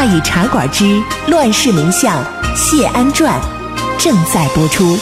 [0.00, 2.24] 大禹茶馆之乱世名相
[2.56, 3.38] 谢安传
[3.98, 4.96] 正在播出。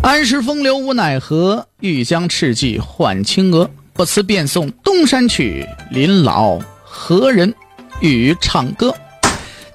[0.00, 3.68] 安时风流无奈何，欲将赤骥换青鹅。
[3.92, 7.52] 不辞便送东山去，临老何人
[7.98, 8.94] 与唱歌？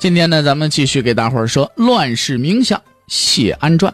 [0.06, 3.92] 今天呢，咱们继续给大伙儿说《乱世名相谢安传》。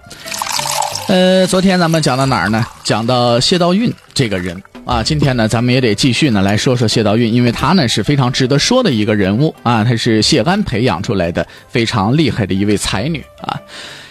[1.08, 2.66] 呃，昨天咱们讲到哪儿呢？
[2.84, 5.02] 讲到谢道韫这个人啊。
[5.02, 9.86] 今天呢，咱们也得继续呢来说说谢道韫，因为他呢是非常值得说的一个人物啊。
[9.86, 13.58] 他是谢安培养出来的非常厉害的一位才女啊。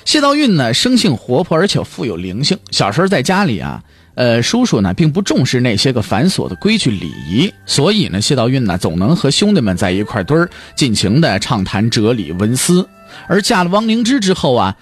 [0.07, 2.59] 谢道韫呢，生性活泼，而且富有灵性。
[2.71, 3.79] 小时候在家里啊。
[4.15, 12.87] 呃，叔叔呢并不重视那些个繁琐的规矩礼仪，所以呢，谢道韫呢总能和兄弟们在一块堆儿尽情的畅谈哲理文思。
[13.27, 14.77] 而嫁了王灵芝之后啊，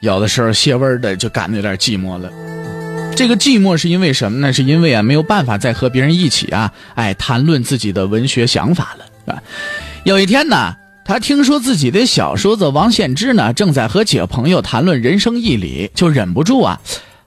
[0.00, 2.30] 有的时候谢味的就感觉有点寂寞了。
[3.16, 4.52] 这个寂寞是因为什么呢？
[4.52, 9.42] 是因为啊没有办法再和别人一起啊，哎谈论自己的文学想法了，是吧？
[10.04, 16.80] 有一天呢，他听说自己的小叔子王献之呢正在和几个朋友谈论人生义理，就忍不住啊。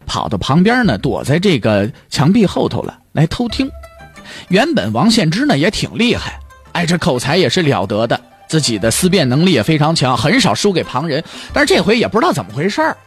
[0.05, 3.69] 跑到旁边呢，躲在这个墙壁后头了，来偷听。
[4.49, 6.39] 原本王献之呢也挺厉害，
[6.71, 11.23] 哎，这口才也是了得的，自己的思辨能力也非常强，很少输给旁人。
[11.51, 12.97] 但是这回也不知道怎么回事儿，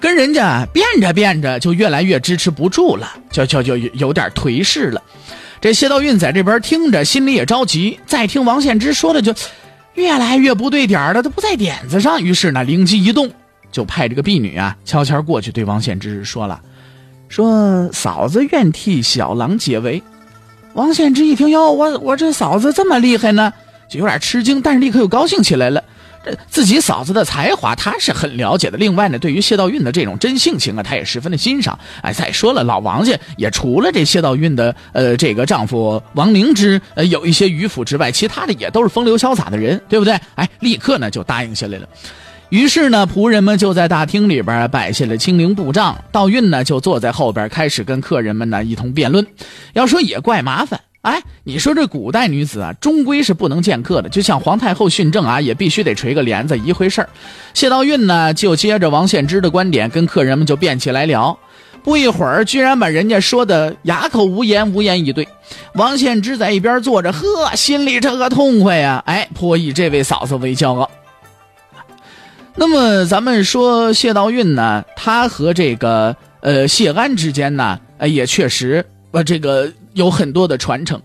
[0.00, 5.02] 跟人家辩着辩着就越来越支持不住了，就就就有点颓势了。
[5.60, 8.00] 这谢道韫在这边听着，心里也着急。
[8.06, 9.32] 再听王献之说的，就
[9.94, 12.20] 越来越不对点了，都不在点子上。
[12.20, 13.30] 于是呢，灵机一动。
[13.72, 16.60] 就派这个婢女啊，悄悄过去对王献之说了，
[17.28, 20.00] 说嫂子愿替小郎解围。
[20.74, 23.52] 王献之一听，哟，我我这嫂子这么厉害呢，
[23.90, 25.82] 就有点吃惊，但是立刻又高兴起来了。
[26.24, 28.78] 这自己嫂子的才华，他是很了解的。
[28.78, 31.76] 另外呢，对于谢道韫的这种真性情啊，他也十分的欣赏。
[32.00, 40.16] 哎，再说了，老王家也除了这谢道韫的呃这个丈夫王灵芝呃有一些迂腐之外，其他的也都是风流潇洒的人，对不对？
[40.36, 41.88] 哎，立刻呢就答应下来了。
[42.52, 49.26] 于是呢，仆人们就在大厅里边摆下了清灵布帐，道韫呢就坐在后边，开始跟客人们呢一同辩论。
[49.72, 57.08] 要说也怪麻烦，哎，你说这古代女子啊，终归是不能见客的，就像皇太后训政啊，也必须得垂个帘子一回事儿。
[57.54, 61.38] 谢道韫呢，就接着王献之的观点，跟客人们就辩起来聊。
[61.82, 65.26] 不一会儿，居然把人家说的哑口无言，无言以对。
[65.76, 69.02] 王献之在一边坐着，呵，心里这个痛快呀！
[69.06, 70.90] 哎，颇以这位嫂子为骄傲。
[72.54, 81.00] 那么咱们说谢道韫呢，他和这个呃谢安之间呢，呃也确实呃这个有很多的传承。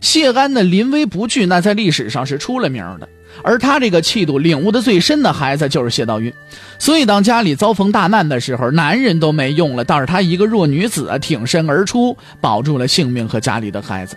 [0.00, 3.08] 谢安的临危不惧，那在历史上是出了名的。
[3.42, 6.32] 而他这个气度领悟的最深的孩子就是谢道韫。
[6.78, 14.16] 所以当家里遭逢大难的时候，男人都没用了，倒是他一个弱女子挺身而出，保住了性命和家里的孩子。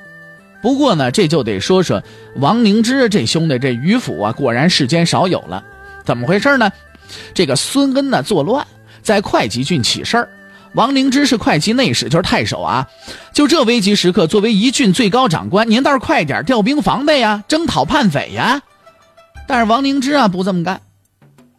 [0.61, 2.01] 不过呢，这就得说说
[2.35, 5.63] 王凝之这兄弟这迂腐啊，果然世间少有了。
[6.05, 6.71] 怎么回事呢？
[7.33, 8.65] 这个孙恩呢作乱，
[9.01, 10.29] 在会稽郡起事儿。
[10.73, 12.87] 王灵芝是会稽内史，就是太守啊。
[13.33, 18.61] 就这危急时刻，作为一郡最高长官，您倒是快点调兵防备呀，征讨叛匪呀。
[19.47, 20.79] 但是王灵芝啊不这么干，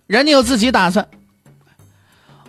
[0.06, 1.06] 人家有自己打算。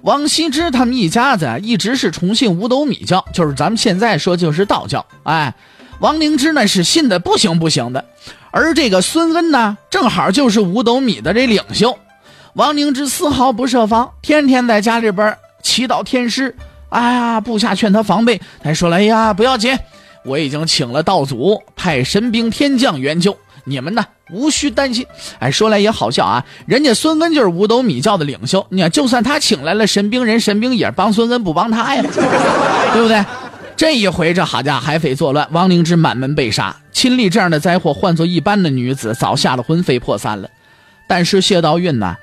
[0.03, 5.06] 王羲之他们一家子啊，一直是崇信五斗米教，就是咱们现在说就是道教。
[5.23, 5.53] 哎，
[6.00, 8.06] 王灵芝呢是信的不行不行的。
[8.53, 11.97] 而这个孙恩呢，正好就是五斗米的这领袖，
[12.53, 16.55] 王凝之丝毫不设防，天天在家里边祈祷天师。
[16.90, 19.76] 哎呀，部下劝他防备，他说了：“哎呀，不要紧，
[20.23, 25.03] 我已经请了道祖，派神兵天将援救，你们呢无需担心。”
[25.40, 32.03] 哎，说来也好笑啊，人家孙恩就是五斗米教的领袖，你看，就算他请来了神兵，人神兵也帮孙恩不帮他呀，
[32.94, 33.26] 对不对？
[33.84, 36.74] 这一回，这好家伙，海匪作乱，王灵芝满门被杀。
[36.94, 40.50] 亲历这样的灾祸，换做一般的女子，早吓得魂飞魄散了。
[41.06, 42.16] 但是谢道韫呢，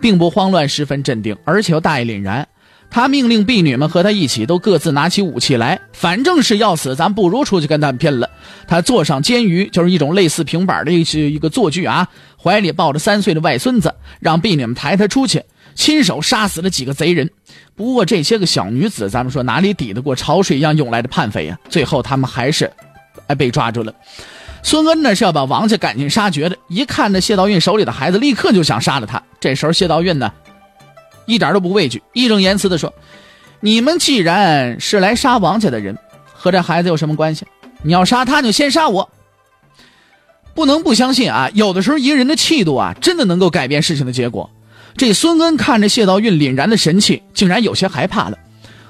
[0.00, 2.46] 并不慌乱，十分镇定，而且又大义凛然。
[2.90, 8.28] 他命令婢女们和他一起，都各自拿起武器来，反正是要死，咱不如出去跟他们拼了。
[8.66, 11.02] 他坐上监舆，就是一种类似平板的一
[11.32, 15.42] 一个坐具啊，怀里抱着三岁的外孙子，让婢女们抬他出去。
[15.76, 17.30] 亲手杀死了几个贼人。
[17.76, 21.56] 不过这些个小女子，咱们说哪里抵得过潮水一样涌来的叛匪呀？
[21.68, 22.70] 最后他们还是，
[23.28, 23.94] 哎，被抓住了。
[24.62, 29.22] 孙恩呢是要把王家赶尽杀绝的，一看那谢道韫手里的孩子，立刻就想杀了他。
[29.38, 30.30] 这时候谢道韫呢，
[31.26, 32.92] 一点都不畏惧，义正言辞的说
[33.60, 35.96] ：“你们既然是来杀王家的人，
[36.32, 37.46] 和这孩子有什么关系？
[37.82, 39.08] 你要杀他，就先杀我。”
[40.52, 41.48] 不能不相信啊！
[41.54, 44.50] 有的时候一个人的气度啊，真的能够改变事情的结果。
[44.96, 48.36] 这孙恩看着谢道韫凛然的神气，竟然有些害怕了。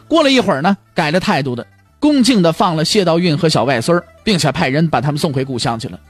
[0.09, 1.65] 过了一会儿呢，改了态度的，
[2.01, 6.01] 恭敬的放了谢道韫和小外孙并且派人把他们送回故乡去了。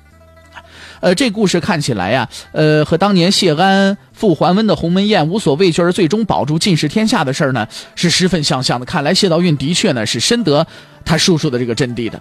[1.00, 8.84] 呃，这故事看起来呀，呃，和当年谢安复桓温的鸿门宴无所畏惧而最终保住进士天下的事儿呢，是十分相像的。
[8.84, 10.66] 看来谢道韫的确呢是深得
[11.04, 12.20] 他叔叔的这个真谛的。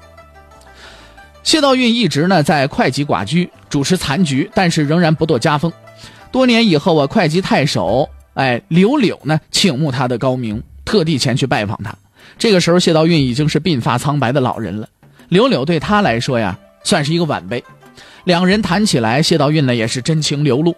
[1.44, 5.72] 谢道韫一直呢在会稽寡居主持残局，但是仍然不堕家风。
[6.32, 11.94] 多年以后啊，会稽太守哎刘柳呢倾慕他的高明，特地前去拜访他。
[12.38, 14.88] 这个时候，谢道韫已经是鬓发苍白的老人了。
[15.28, 17.62] 刘柳对他来说呀，算是一个晚辈。
[18.30, 20.76] 两人谈起来，谢道韫呢也是真情流露，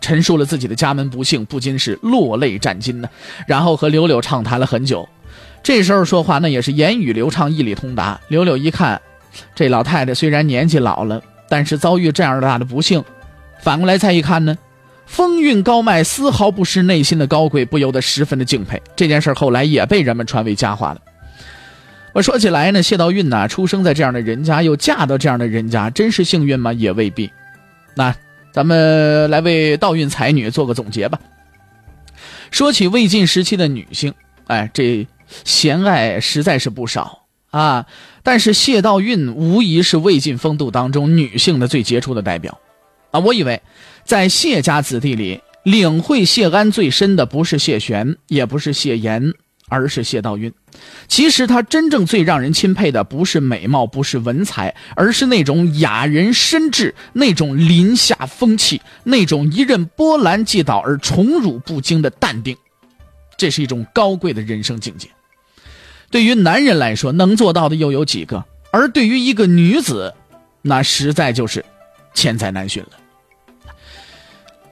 [0.00, 3.08] 陈述了自己的家门不幸，不禁是落泪沾襟呢。
[3.44, 5.08] 然后和柳柳畅谈了很久。
[5.64, 8.20] 这时候说话呢也是言语流畅，义理通达。
[8.28, 9.02] 柳柳一看，
[9.52, 13.02] 这老太太虽然年纪老了，但是遭遇这样大的不幸，
[13.60, 14.56] 反过来再一看呢。
[15.04, 18.80] 风韵高迈，丝毫不失内心的高贵，不由得十分的敬佩。
[18.94, 21.00] 这件事后来也被人们传为佳话了。
[22.12, 26.72] 我说起来呢，谢道韫呢，出生在这样的人家，又嫁到这样的人家，真是幸运吗？
[26.72, 27.30] 也未必。
[27.94, 28.14] 那
[28.52, 31.18] 咱们来为道运才女做个总结吧。
[32.50, 34.12] 说起魏晋时期的女性，
[34.46, 35.06] 哎，这
[35.44, 37.86] 贤爱实在是不少啊。
[38.22, 42.58] 但是谢道韫无疑是魏晋风度当中女性的最杰出的代表
[43.10, 43.20] 啊。
[43.20, 43.60] 我以为。
[44.04, 49.32] 在谢家子弟里，领会谢安最深的不是谢玄，也不是谢岩，
[49.72, 50.52] 而是谢道韫。
[51.08, 62.56] 其实他真正最让人钦佩的，不是美貌，不是文采，而是那种雅人深志，那种林下风气，那种一任波澜既倒而宠辱不惊的淡定。
[63.36, 65.08] 这是一种高贵的人生境界。
[66.10, 68.44] 对于男人来说，能做到的又有几个？
[68.70, 70.14] 而对于一个女子，
[70.60, 71.64] 那实在就是
[72.14, 72.90] 千载难寻了。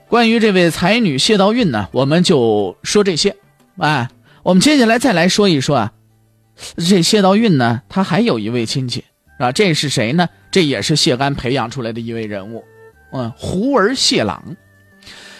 [0.07, 3.35] 关于这位才女谢道韫呢，我们就说这些。
[3.77, 4.09] 哎，
[4.43, 5.93] 我们接下来再来说一说啊，
[6.77, 9.03] 这谢道韫呢，她还有一位亲戚
[9.37, 10.27] 啊，这是谁呢？
[10.49, 12.63] 这也是谢安培养出来的一位人物，
[13.11, 14.55] 嗯，胡儿谢朗。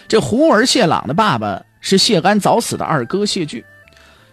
[0.07, 3.65] 这胡儿谢朗的爸爸是谢安早死的二哥谢巨。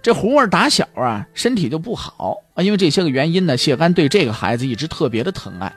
[0.01, 5.73] 这胡儿打小啊，身体就不好啊，因为这些个原因呢，谢安对这个孩子一直特别的疼爱。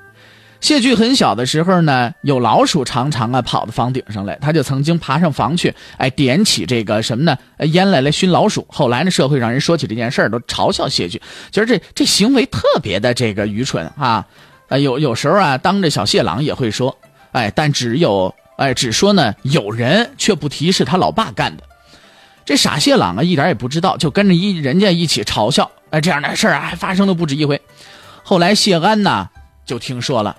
[0.62, 7.36] 谢巨很小的时候呢，有老鼠常常啊跑到房顶上来，他就曾经爬上房去，哎，点起这个什么呢？
[7.66, 8.66] 烟来来熏老鼠。
[8.70, 11.20] 后来呢，社会上人说起这件事儿，都嘲笑谢巨，
[11.52, 14.26] 觉得这这行为特别的这个愚蠢啊。
[14.70, 16.96] 啊，有有时候啊，当着小谢朗也会说，
[17.32, 21.64] 哎，但只有哎，只说呢有人，却不提是他老爸干的。
[22.46, 25.70] 这傻谢朗啊，一点也不知道，就跟着一人家一起嘲笑。
[25.90, 27.60] 哎，这样的事儿啊，还发生了不止一回。
[28.24, 29.28] 后来谢安呢，
[29.66, 30.38] 就听说了。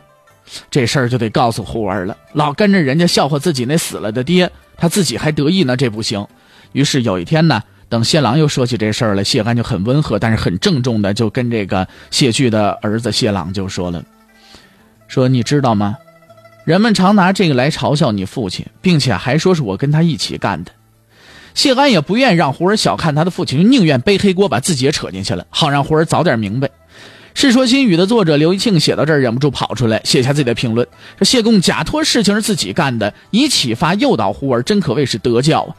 [0.71, 6.27] 这事儿就得告诉胡儿了，老跟着人家笑话自己那死了的爹，他自己还得意呢，这不行。
[6.73, 14.03] 于是有一天呢，等谢朗又说起这事儿了，谢安就很温和，但是很郑重的就跟这个谢巨的儿子谢朗就说了
[15.09, 15.97] ：“说你知道吗？
[16.65, 20.73] 人们常拿这个来嘲笑你父亲，并且还说是我跟他一起干的。”
[21.55, 26.69] 谢安也不愿意让胡儿小看他的父亲，就宁愿背黑锅把自己也扯进去了，好让胡儿早点明白。
[27.35, 30.87] 《世说新语》的作者刘一庆写到这儿，忍不住跑出来写下自己的评论：
[31.19, 35.75] 说谢公假托事情是自己干的，以启发诱导胡儿，真可谓是德教啊！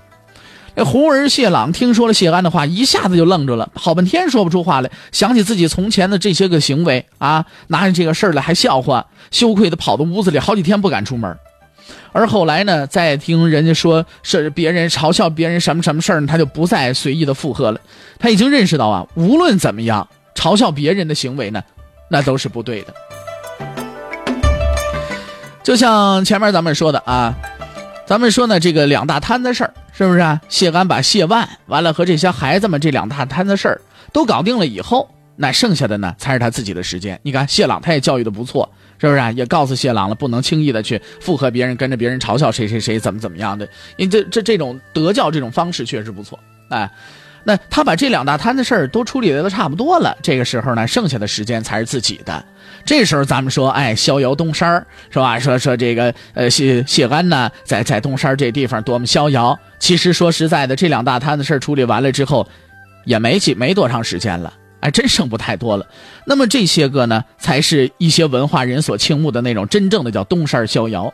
[0.76, 4.90] 这胡儿谢朗听说了谢安的话，一下子就愣住了，好半天说不出话来。
[5.12, 11.38] 想起自己从前的这些个行为啊，拿着这个事儿来还笑话，羞愧的跑到屋子里，好几天不敢出门。
[12.12, 17.80] 而后来呢，再听人家说是别人嘲笑别人什么什么事儿，他就不再随意的附和了。
[18.20, 20.08] 他已经认识到啊，无论怎么样。
[20.36, 21.64] 嘲笑别人的行为呢，
[22.10, 22.94] 那都是不对的。
[25.64, 27.34] 就像前面咱们说的啊，
[28.06, 30.42] 咱们说呢，这个两大摊子事儿，是不是啊？
[30.50, 37.18] 谢安把谢万完了和这些孩子们这两大摊子事儿都搞定了以后，那剩下的呢才是他自己的时间。
[37.24, 39.32] 你看谢朗他也教育的不错，是不是啊？
[39.32, 43.66] 也告诉谢朗了，不能轻易的去附和别人，跟着别人嘲笑谁谁谁怎么怎么样的。
[43.96, 46.38] 因为这这这种德教这种方式确实不错，
[46.68, 46.92] 哎。
[47.44, 52.44] 那他把这两大摊子事儿都处理的都差不多了，这个时候呢，剩下的时间才是自己的。
[52.86, 55.38] 这时候咱们说，哎，逍遥东山是吧？
[55.40, 59.58] 说说这个呃谢谢安呢，在在东山这地方多么逍遥。
[59.80, 62.48] 其实说实在的，这两大摊子事儿处理完了之后，
[63.06, 65.86] 也没几没多长时间了，哎，真剩不太多了。
[66.26, 71.14] 那么这些个呢，才是一些文化人所倾慕的那种真正的叫东山逍遥。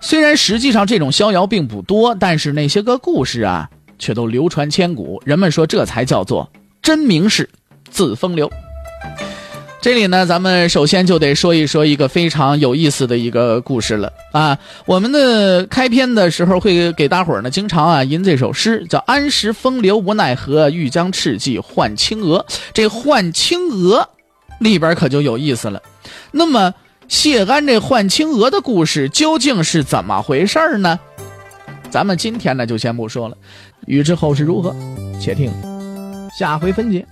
[0.00, 3.68] 虽然实际上这种逍遥并不多，但是那些个故事啊。
[3.98, 6.50] 却都流传千古，人们说这才叫做
[6.80, 7.48] 真名士
[7.90, 8.50] 自风流。
[9.80, 14.58] 这里呢，咱们首先就得说一说一个非常有意思的一个故事了啊！
[14.86, 22.44] 我们的开篇的时候会给大伙儿呢经常啊吟这首诗，叫“安时风流无奈何，欲将赤骥换青鹅”。
[22.74, 24.08] 这换青鹅
[24.58, 25.80] 里边可就有意思了。
[26.32, 26.74] 那么
[27.06, 30.98] 谢安这换青鹅的故事究竟是怎么回事呢？
[31.90, 33.36] 咱们今天呢就先不说了。
[33.86, 34.74] 欲知后事如何，
[35.18, 35.50] 且听
[36.38, 37.06] 下回分解。